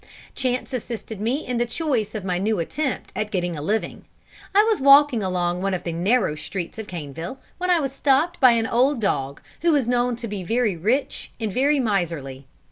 Chance 0.33 0.73
assisted 0.73 1.21
me 1.21 1.45
in 1.45 1.57
the 1.57 1.65
choice 1.67 2.15
of 2.15 2.25
my 2.25 2.39
new 2.39 2.57
attempt 2.57 3.11
at 3.15 3.29
getting 3.29 3.55
a 3.55 3.61
living. 3.61 4.05
I 4.55 4.63
was 4.63 4.81
walking 4.81 5.21
along 5.21 5.61
one 5.61 5.75
of 5.75 5.83
the 5.83 5.91
narrow 5.91 6.33
streets 6.33 6.79
of 6.79 6.87
Caneville, 6.87 7.37
when 7.59 7.69
I 7.69 7.79
was 7.79 7.91
stopped 7.91 8.39
by 8.39 8.53
an 8.53 8.65
old 8.65 8.99
dog, 8.99 9.41
who 9.61 9.71
was 9.71 9.87
known 9.87 10.15
to 10.15 10.27
be 10.27 10.41
very 10.43 10.75
rich 10.75 11.29
and 11.39 11.53
very 11.53 11.79
miserly. 11.79 12.47